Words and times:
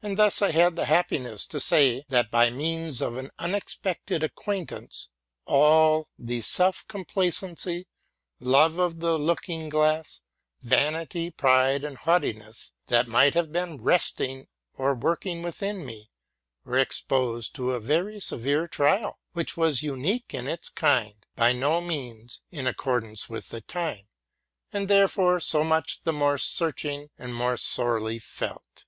And 0.00 0.16
thus 0.16 0.40
I 0.42 0.52
had 0.52 0.76
the 0.76 0.84
happiness 0.84 1.44
to 1.46 1.58
say, 1.58 2.04
that, 2.08 2.30
by 2.30 2.50
means 2.50 3.02
of 3.02 3.16
an 3.16 3.32
unexpected 3.36 4.22
acquaintance, 4.22 5.08
all 5.44 6.06
the 6.16 6.40
self 6.40 6.86
complacency, 6.86 7.88
love 8.38 8.78
of 8.78 9.00
the 9.00 9.18
looking 9.18 9.68
glass, 9.68 10.20
vanity, 10.62 11.32
pride, 11.32 11.82
and 11.82 11.98
haughtiness 11.98 12.70
that 12.86 13.08
might 13.08 13.34
have 13.34 13.50
been 13.50 13.82
resting 13.82 14.46
or 14.74 14.94
working 14.94 15.42
within 15.42 15.84
me, 15.84 16.12
were 16.62 16.78
exposed 16.78 17.52
to 17.56 17.72
a 17.72 17.80
very 17.80 18.20
severe 18.20 18.68
trial, 18.68 19.18
which 19.32 19.56
was 19.56 19.82
unique 19.82 20.32
in 20.32 20.46
its 20.46 20.68
kind, 20.68 21.26
by 21.34 21.52
no 21.52 21.80
means 21.80 22.40
in 22.52 22.68
accordance 22.68 23.28
with 23.28 23.48
the 23.48 23.62
time, 23.62 24.06
and 24.72 24.86
therefore 24.86 25.40
so 25.40 25.64
much 25.64 26.02
the 26.04 26.12
more 26.12 26.38
searching 26.38 27.10
and 27.18 27.34
more 27.34 27.56
sorely 27.56 28.20
felt. 28.20 28.84